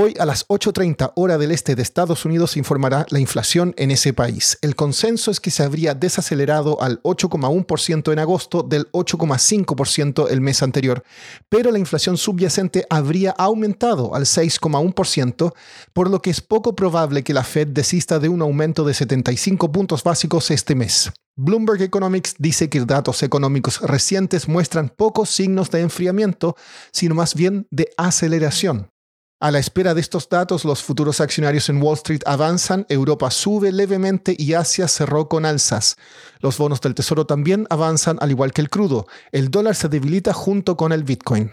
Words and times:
Hoy 0.00 0.14
a 0.20 0.26
las 0.26 0.46
8.30 0.46 1.14
hora 1.16 1.38
del 1.38 1.50
este 1.50 1.74
de 1.74 1.82
Estados 1.82 2.24
Unidos 2.24 2.52
se 2.52 2.60
informará 2.60 3.04
la 3.10 3.18
inflación 3.18 3.74
en 3.76 3.90
ese 3.90 4.12
país. 4.12 4.56
El 4.62 4.76
consenso 4.76 5.32
es 5.32 5.40
que 5.40 5.50
se 5.50 5.64
habría 5.64 5.92
desacelerado 5.96 6.80
al 6.80 7.02
8,1% 7.02 8.12
en 8.12 8.20
agosto 8.20 8.62
del 8.62 8.88
8,5% 8.92 10.30
el 10.30 10.40
mes 10.40 10.62
anterior, 10.62 11.02
pero 11.48 11.72
la 11.72 11.80
inflación 11.80 12.16
subyacente 12.16 12.86
habría 12.88 13.32
aumentado 13.32 14.14
al 14.14 14.22
6,1%, 14.22 15.52
por 15.92 16.10
lo 16.10 16.22
que 16.22 16.30
es 16.30 16.42
poco 16.42 16.76
probable 16.76 17.24
que 17.24 17.34
la 17.34 17.42
Fed 17.42 17.66
desista 17.66 18.20
de 18.20 18.28
un 18.28 18.40
aumento 18.40 18.84
de 18.84 18.94
75 18.94 19.72
puntos 19.72 20.04
básicos 20.04 20.52
este 20.52 20.76
mes. 20.76 21.10
Bloomberg 21.34 21.82
Economics 21.82 22.36
dice 22.38 22.70
que 22.70 22.84
datos 22.84 23.24
económicos 23.24 23.80
recientes 23.80 24.46
muestran 24.46 24.90
pocos 24.90 25.28
signos 25.28 25.72
de 25.72 25.80
enfriamiento, 25.80 26.54
sino 26.92 27.16
más 27.16 27.34
bien 27.34 27.66
de 27.72 27.90
aceleración. 27.96 28.92
A 29.40 29.52
la 29.52 29.60
espera 29.60 29.94
de 29.94 30.00
estos 30.00 30.28
datos, 30.28 30.64
los 30.64 30.82
futuros 30.82 31.20
accionarios 31.20 31.68
en 31.68 31.80
Wall 31.80 31.94
Street 31.94 32.22
avanzan, 32.26 32.86
Europa 32.88 33.30
sube 33.30 33.70
levemente 33.70 34.34
y 34.36 34.54
Asia 34.54 34.88
cerró 34.88 35.28
con 35.28 35.46
alzas. 35.46 35.94
Los 36.40 36.58
bonos 36.58 36.80
del 36.80 36.96
Tesoro 36.96 37.24
también 37.24 37.64
avanzan 37.70 38.18
al 38.20 38.32
igual 38.32 38.52
que 38.52 38.62
el 38.62 38.68
crudo. 38.68 39.06
El 39.30 39.52
dólar 39.52 39.76
se 39.76 39.88
debilita 39.88 40.32
junto 40.32 40.76
con 40.76 40.90
el 40.90 41.04
Bitcoin. 41.04 41.52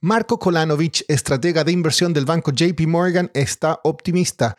Marco 0.00 0.38
Kolanovic, 0.38 1.04
estratega 1.08 1.64
de 1.64 1.72
inversión 1.72 2.12
del 2.12 2.26
banco 2.26 2.52
JP 2.52 2.86
Morgan, 2.86 3.28
está 3.34 3.80
optimista 3.82 4.56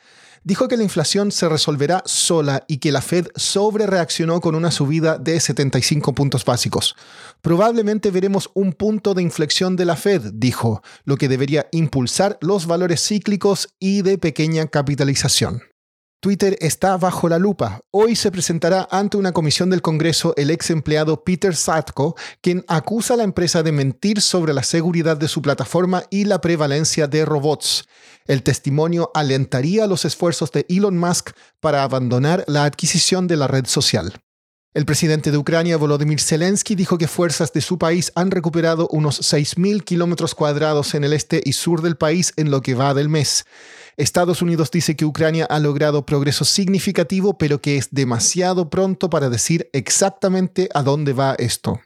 dijo 0.48 0.70
que 0.70 0.78
la 0.78 0.84
inflación 0.84 1.34
se 1.34 1.50
resolverá 1.50 2.02
sola 2.06 2.64
y 2.70 2.78
que 2.78 2.94
la 2.94 3.02
Fed 3.02 3.28
sobre 3.36 3.86
reaccionó 3.86 4.40
con 4.40 4.56
una 4.56 4.72
subida 4.72 5.18
de 5.18 5.38
75 5.42 6.16
puntos 6.16 6.46
básicos. 6.46 6.96
Probablemente 7.42 8.12
veremos 8.12 8.50
un 8.54 8.72
punto 8.72 9.14
de 9.14 9.24
inflexión 9.24 9.76
de 9.76 9.84
la 9.84 9.98
Fed, 9.98 10.32
dijo, 10.34 10.82
lo 11.04 11.18
que 11.18 11.28
debería 11.28 11.68
impulsar 11.74 12.38
los 12.40 12.66
valores 12.66 13.06
cíclicos 13.06 13.68
y 13.78 14.04
de 14.04 14.18
pequeña 14.18 14.68
capitalización. 14.68 15.64
Twitter 16.20 16.58
está 16.62 16.98
bajo 16.98 17.30
la 17.30 17.38
lupa. 17.38 17.82
Hoy 17.92 18.16
se 18.16 18.32
presentará 18.32 18.88
ante 18.90 19.18
una 19.18 19.34
comisión 19.34 19.70
del 19.70 19.84
Congreso 19.84 20.34
el 20.36 20.50
ex 20.50 20.72
empleado 20.72 21.24
Peter 21.24 21.56
Satko, 21.56 22.16
quien 22.42 22.66
acusa 22.68 23.14
a 23.14 23.18
la 23.18 23.24
empresa 23.24 23.62
de 23.62 23.72
mentir 23.72 24.22
sobre 24.22 24.54
la 24.56 24.64
seguridad 24.64 25.18
de 25.18 25.28
su 25.28 25.44
plataforma 25.44 26.04
y 26.10 26.26
la 26.26 26.42
prevalencia 26.42 27.08
de 27.08 27.24
robots. 27.24 27.88
El 28.26 28.42
testimonio 28.42 29.12
alentaría 29.14 29.86
los 29.86 30.06
esfuerzos 30.06 30.52
de 30.52 30.66
Elon 30.70 30.98
Musk 30.98 31.32
para 31.60 31.84
abandonar 31.84 32.44
la 32.48 32.64
adquisición 32.64 33.28
de 33.28 33.38
la 33.38 33.48
red 33.48 33.68
social. 33.68 34.14
El 34.74 34.86
presidente 34.86 35.32
de 35.32 35.38
Ucrania, 35.38 35.78
Volodymyr 35.78 36.20
Zelensky, 36.20 36.76
dijo 36.76 36.98
que 36.98 37.08
fuerzas 37.08 37.54
de 37.54 37.62
su 37.62 37.78
país 37.78 38.12
han 38.16 38.32
recuperado 38.32 38.88
unos 38.92 39.22
6.000 39.22 39.84
kilómetros 39.84 40.36
cuadrados 40.36 40.94
en 40.94 41.04
el 41.04 41.14
este 41.14 41.42
y 41.44 41.54
sur 41.54 41.82
del 41.82 41.96
país 41.96 42.34
en 42.38 42.52
lo 42.52 42.62
que 42.62 42.76
va 42.76 42.94
del 42.94 43.10
mes. 43.10 43.46
Estados 43.98 44.44
Unidos 44.44 44.70
dice 44.70 44.96
que 44.96 45.06
Ucrania 45.06 45.46
ha 45.50 45.58
logrado 45.58 46.06
progreso 46.06 46.46
significativo, 46.46 47.40
pero 47.40 47.62
que 47.62 47.78
es 47.78 47.90
demasiado 47.90 48.70
pronto 48.70 49.10
para 49.10 49.32
decir 49.32 49.72
exactamente 49.74 50.70
a 50.76 50.84
dónde 50.84 51.14
va 51.14 51.34
esto. 51.40 51.82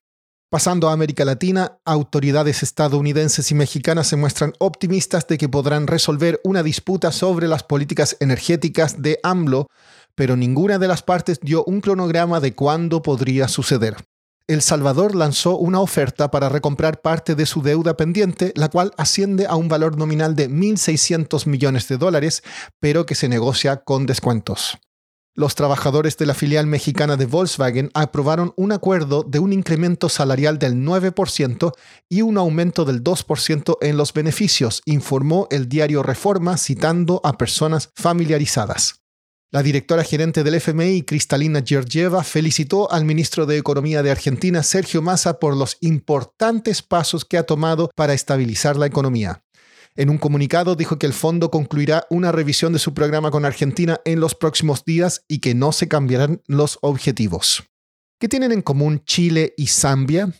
Pasando 0.49 0.89
a 0.89 0.93
América 0.93 1.23
Latina, 1.23 1.79
autoridades 1.85 2.63
estadounidenses 2.63 3.49
y 3.51 3.55
mexicanas 3.55 4.07
se 4.07 4.17
muestran 4.17 4.51
optimistas 4.59 5.25
de 5.25 5.37
que 5.37 5.47
podrán 5.47 5.87
resolver 5.87 6.41
una 6.43 6.63
disputa 6.63 7.13
sobre 7.13 7.47
las 7.47 7.63
políticas 7.63 8.17
energéticas 8.19 9.01
de 9.01 9.17
AMLO, 9.23 9.67
pero 10.13 10.35
ninguna 10.35 10.79
de 10.79 10.89
las 10.89 11.03
partes 11.03 11.39
dio 11.39 11.63
un 11.63 11.79
cronograma 11.79 12.41
de 12.41 12.53
cuándo 12.53 13.01
podría 13.01 13.47
suceder. 13.47 13.95
El 14.47 14.61
Salvador 14.61 15.15
lanzó 15.15 15.57
una 15.57 15.79
oferta 15.79 16.31
para 16.31 16.49
recomprar 16.49 17.01
parte 17.01 17.35
de 17.35 17.45
su 17.45 17.61
deuda 17.61 17.95
pendiente, 17.95 18.51
la 18.55 18.69
cual 18.69 18.91
asciende 18.97 19.45
a 19.45 19.55
un 19.55 19.69
valor 19.69 19.97
nominal 19.97 20.35
de 20.35 20.49
1.600 20.49 21.45
millones 21.45 21.87
de 21.87 21.97
dólares, 21.97 22.43
pero 22.79 23.05
que 23.05 23.15
se 23.15 23.29
negocia 23.29 23.77
con 23.77 24.05
descuentos. 24.05 24.77
Los 25.33 25.55
trabajadores 25.55 26.17
de 26.17 26.25
la 26.25 26.33
filial 26.33 26.67
mexicana 26.67 27.15
de 27.15 27.25
Volkswagen 27.25 27.89
aprobaron 27.93 28.53
un 28.57 28.73
acuerdo 28.73 29.23
de 29.23 29.39
un 29.39 29.53
incremento 29.53 30.09
salarial 30.09 30.59
del 30.59 30.75
9% 30.75 31.71
y 32.09 32.21
un 32.21 32.37
aumento 32.37 32.83
del 32.83 33.01
2% 33.01 33.77
en 33.79 33.95
los 33.95 34.11
beneficios, 34.11 34.81
informó 34.85 35.47
el 35.49 35.69
diario 35.69 36.03
Reforma 36.03 36.57
citando 36.57 37.21
a 37.23 37.37
personas 37.37 37.91
familiarizadas. 37.95 39.01
La 39.53 39.63
directora 39.63 40.05
gerente 40.05 40.45
del 40.45 40.55
FMI, 40.55 41.01
Cristalina 41.01 41.61
Georgieva, 41.61 42.23
felicitó 42.23 42.89
al 42.89 43.03
ministro 43.03 43.45
de 43.45 43.57
Economía 43.57 44.01
de 44.01 44.09
Argentina, 44.09 44.63
Sergio 44.63 45.01
Massa, 45.01 45.39
por 45.39 45.57
los 45.57 45.75
importantes 45.81 46.81
pasos 46.81 47.25
que 47.25 47.37
ha 47.37 47.43
tomado 47.43 47.91
para 47.93 48.13
estabilizar 48.13 48.77
la 48.77 48.85
economía. 48.85 49.43
En 49.97 50.09
un 50.09 50.19
comunicado 50.19 50.77
dijo 50.77 50.97
que 50.97 51.05
el 51.05 51.11
fondo 51.11 51.51
concluirá 51.51 52.07
una 52.09 52.31
revisión 52.31 52.71
de 52.71 52.79
su 52.79 52.93
programa 52.93 53.29
con 53.29 53.43
Argentina 53.43 53.99
en 54.05 54.21
los 54.21 54.35
próximos 54.35 54.85
días 54.85 55.25
y 55.27 55.39
que 55.39 55.53
no 55.53 55.73
se 55.73 55.89
cambiarán 55.89 56.41
los 56.47 56.79
objetivos. 56.81 57.63
¿Qué 58.21 58.29
tienen 58.29 58.53
en 58.53 58.61
común 58.61 59.03
Chile 59.03 59.53
y 59.57 59.67
Zambia? 59.67 60.31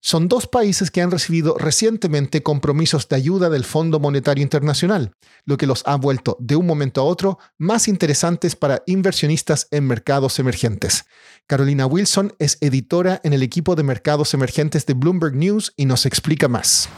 Son 0.00 0.28
dos 0.28 0.46
países 0.46 0.90
que 0.90 1.02
han 1.02 1.10
recibido 1.10 1.56
recientemente 1.58 2.42
compromisos 2.42 3.08
de 3.08 3.16
ayuda 3.16 3.50
del 3.50 3.64
Fondo 3.64 4.00
Monetario 4.00 4.42
Internacional, 4.42 5.12
lo 5.44 5.56
que 5.56 5.66
los 5.66 5.82
ha 5.86 5.96
vuelto 5.96 6.36
de 6.40 6.56
un 6.56 6.66
momento 6.66 7.02
a 7.02 7.04
otro 7.04 7.38
más 7.58 7.86
interesantes 7.86 8.56
para 8.56 8.82
inversionistas 8.86 9.68
en 9.70 9.86
mercados 9.86 10.38
emergentes. 10.38 11.04
Carolina 11.46 11.86
Wilson 11.86 12.32
es 12.38 12.56
editora 12.60 13.20
en 13.24 13.34
el 13.34 13.42
equipo 13.42 13.74
de 13.76 13.82
mercados 13.82 14.32
emergentes 14.34 14.86
de 14.86 14.94
Bloomberg 14.94 15.34
News 15.34 15.74
y 15.76 15.84
nos 15.84 16.06
explica 16.06 16.48
más. 16.48 16.88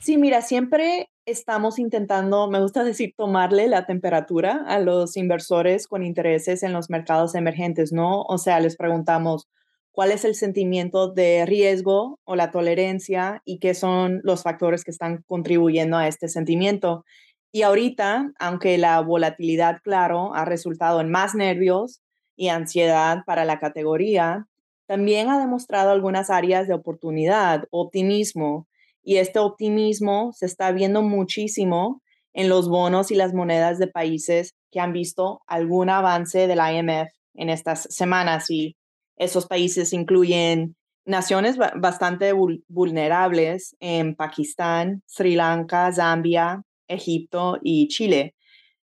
Sí, 0.00 0.18
mira, 0.18 0.42
siempre 0.42 1.10
estamos 1.24 1.78
intentando, 1.78 2.50
me 2.50 2.60
gusta 2.60 2.84
decir, 2.84 3.14
tomarle 3.16 3.68
la 3.68 3.86
temperatura 3.86 4.64
a 4.66 4.78
los 4.78 5.16
inversores 5.16 5.86
con 5.86 6.02
intereses 6.02 6.62
en 6.62 6.72
los 6.72 6.90
mercados 6.90 7.34
emergentes, 7.34 7.92
¿no? 7.92 8.22
O 8.22 8.36
sea, 8.36 8.60
les 8.60 8.76
preguntamos, 8.76 9.48
cuál 9.94 10.10
es 10.10 10.24
el 10.24 10.34
sentimiento 10.34 11.12
de 11.12 11.46
riesgo 11.46 12.18
o 12.24 12.34
la 12.34 12.50
tolerancia 12.50 13.42
y 13.44 13.60
qué 13.60 13.74
son 13.74 14.20
los 14.24 14.42
factores 14.42 14.82
que 14.82 14.90
están 14.90 15.22
contribuyendo 15.28 15.96
a 15.96 16.08
este 16.08 16.28
sentimiento. 16.28 17.04
Y 17.52 17.62
ahorita, 17.62 18.32
aunque 18.40 18.76
la 18.76 19.00
volatilidad, 19.00 19.78
claro, 19.84 20.34
ha 20.34 20.44
resultado 20.44 21.00
en 21.00 21.12
más 21.12 21.36
nervios 21.36 22.00
y 22.34 22.48
ansiedad 22.48 23.18
para 23.24 23.44
la 23.44 23.60
categoría, 23.60 24.48
también 24.86 25.30
ha 25.30 25.38
demostrado 25.38 25.92
algunas 25.92 26.28
áreas 26.28 26.66
de 26.66 26.74
oportunidad, 26.74 27.64
optimismo, 27.70 28.66
y 29.04 29.18
este 29.18 29.38
optimismo 29.38 30.32
se 30.32 30.46
está 30.46 30.72
viendo 30.72 31.02
muchísimo 31.02 32.02
en 32.32 32.48
los 32.48 32.68
bonos 32.68 33.12
y 33.12 33.14
las 33.14 33.32
monedas 33.32 33.78
de 33.78 33.86
países 33.86 34.56
que 34.72 34.80
han 34.80 34.92
visto 34.92 35.42
algún 35.46 35.88
avance 35.88 36.48
del 36.48 36.58
IMF 36.58 37.12
en 37.34 37.48
estas 37.48 37.82
semanas. 37.90 38.50
Y 38.50 38.76
esos 39.16 39.46
países 39.46 39.92
incluyen 39.92 40.76
naciones 41.04 41.56
bastante 41.56 42.32
vulnerables 42.68 43.76
en 43.80 44.14
Pakistán, 44.14 45.02
Sri 45.06 45.34
Lanka, 45.34 45.92
Zambia, 45.92 46.62
Egipto 46.88 47.58
y 47.62 47.88
Chile. 47.88 48.34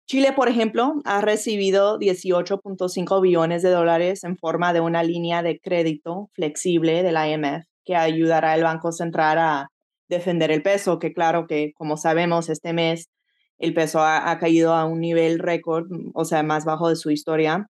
Chile, 0.06 0.32
por 0.32 0.48
ejemplo, 0.48 0.94
ha 1.04 1.20
recibido 1.20 1.98
18.5 1.98 3.20
billones 3.20 3.62
de 3.62 3.70
dólares 3.70 4.24
en 4.24 4.38
forma 4.38 4.72
de 4.72 4.80
una 4.80 5.02
línea 5.02 5.42
de 5.42 5.60
crédito 5.60 6.30
flexible 6.32 7.02
del 7.02 7.16
IMF 7.16 7.66
que 7.84 7.94
ayudará 7.94 8.52
al 8.52 8.62
Banco 8.62 8.90
Central 8.90 9.38
a 9.38 9.68
defender 10.08 10.50
el 10.50 10.62
peso, 10.62 10.98
que 10.98 11.12
claro 11.12 11.46
que 11.46 11.72
como 11.74 11.96
sabemos 11.96 12.48
este 12.48 12.72
mes 12.72 13.10
el 13.58 13.74
peso 13.74 14.00
ha, 14.00 14.30
ha 14.30 14.38
caído 14.38 14.72
a 14.74 14.84
un 14.86 15.00
nivel 15.00 15.38
récord, 15.38 15.86
o 16.14 16.24
sea, 16.24 16.42
más 16.42 16.64
bajo 16.64 16.88
de 16.88 16.96
su 16.96 17.10
historia. 17.10 17.68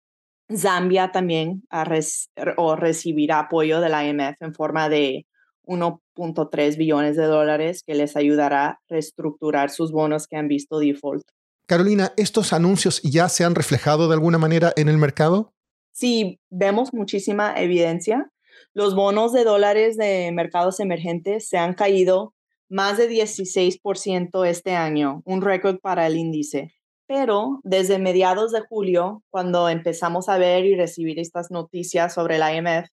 Zambia 0.57 1.11
también 1.11 1.63
o 2.57 2.75
recibirá 2.75 3.39
apoyo 3.39 3.81
de 3.81 3.89
la 3.89 4.05
IMF 4.05 4.41
en 4.41 4.53
forma 4.53 4.89
de 4.89 5.25
1.3 5.65 6.77
billones 6.77 7.15
de 7.15 7.25
dólares 7.25 7.83
que 7.85 7.95
les 7.95 8.15
ayudará 8.15 8.65
a 8.65 8.79
reestructurar 8.89 9.69
sus 9.69 9.91
bonos 9.91 10.27
que 10.27 10.35
han 10.35 10.47
visto 10.47 10.79
default. 10.79 11.23
Carolina, 11.65 12.13
¿estos 12.17 12.51
anuncios 12.51 13.01
ya 13.03 13.29
se 13.29 13.45
han 13.45 13.55
reflejado 13.55 14.07
de 14.07 14.15
alguna 14.15 14.37
manera 14.37 14.73
en 14.75 14.89
el 14.89 14.97
mercado? 14.97 15.53
Sí, 15.91 16.39
vemos 16.49 16.93
muchísima 16.93 17.53
evidencia. 17.55 18.29
Los 18.73 18.95
bonos 18.95 19.31
de 19.31 19.43
dólares 19.43 19.95
de 19.95 20.31
mercados 20.33 20.79
emergentes 20.79 21.47
se 21.47 21.57
han 21.57 21.73
caído 21.73 22.33
más 22.67 22.97
de 22.97 23.09
16% 23.09 24.45
este 24.47 24.75
año, 24.75 25.21
un 25.25 25.41
récord 25.41 25.79
para 25.79 26.07
el 26.07 26.17
índice. 26.17 26.73
Pero 27.13 27.59
desde 27.63 27.99
mediados 27.99 28.51
de 28.51 28.61
julio, 28.61 29.21
cuando 29.29 29.69
empezamos 29.69 30.29
a 30.29 30.39
ver 30.39 30.65
y 30.65 30.75
recibir 30.75 31.19
estas 31.19 31.51
noticias 31.51 32.11
sobre 32.11 32.37
el 32.37 32.41
IMF, 32.41 32.87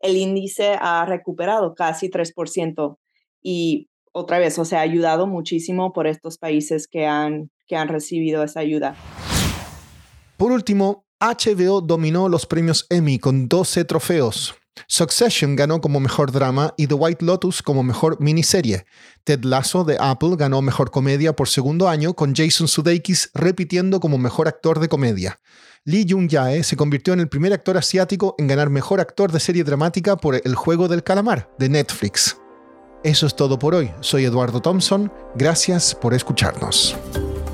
el 0.00 0.18
índice 0.18 0.76
ha 0.78 1.06
recuperado 1.06 1.74
casi 1.74 2.10
3%. 2.10 2.98
Y 3.42 3.88
otra 4.12 4.38
vez, 4.38 4.58
o 4.58 4.66
sea, 4.66 4.80
ha 4.80 4.82
ayudado 4.82 5.26
muchísimo 5.26 5.94
por 5.94 6.06
estos 6.06 6.36
países 6.36 6.86
que 6.86 7.06
han, 7.06 7.50
que 7.66 7.76
han 7.76 7.88
recibido 7.88 8.42
esa 8.42 8.60
ayuda. 8.60 8.94
Por 10.36 10.52
último, 10.52 11.06
HBO 11.18 11.80
dominó 11.80 12.28
los 12.28 12.44
premios 12.44 12.84
Emmy 12.90 13.18
con 13.18 13.48
12 13.48 13.86
trofeos. 13.86 14.54
Succession 14.86 15.56
ganó 15.56 15.80
como 15.80 16.00
mejor 16.00 16.32
drama 16.32 16.74
y 16.76 16.86
The 16.86 16.94
White 16.94 17.24
Lotus 17.24 17.62
como 17.62 17.82
mejor 17.82 18.20
miniserie. 18.20 18.84
Ted 19.24 19.44
Lasso 19.44 19.84
de 19.84 19.96
Apple 20.00 20.36
ganó 20.36 20.62
mejor 20.62 20.90
comedia 20.90 21.34
por 21.34 21.48
segundo 21.48 21.88
año 21.88 22.14
con 22.14 22.34
Jason 22.34 22.68
Sudeikis 22.68 23.30
repitiendo 23.34 24.00
como 24.00 24.18
mejor 24.18 24.48
actor 24.48 24.80
de 24.80 24.88
comedia. 24.88 25.38
Lee 25.84 26.06
Jung-jae 26.08 26.62
se 26.62 26.76
convirtió 26.76 27.12
en 27.12 27.20
el 27.20 27.28
primer 27.28 27.52
actor 27.52 27.76
asiático 27.76 28.34
en 28.38 28.46
ganar 28.46 28.70
mejor 28.70 29.00
actor 29.00 29.32
de 29.32 29.40
serie 29.40 29.64
dramática 29.64 30.16
por 30.16 30.40
El 30.44 30.54
juego 30.54 30.88
del 30.88 31.02
calamar 31.02 31.50
de 31.58 31.68
Netflix. 31.68 32.36
Eso 33.02 33.26
es 33.26 33.34
todo 33.34 33.58
por 33.58 33.74
hoy. 33.74 33.90
Soy 34.00 34.24
Eduardo 34.24 34.60
Thompson. 34.60 35.12
Gracias 35.34 35.94
por 35.94 36.14
escucharnos. 36.14 36.96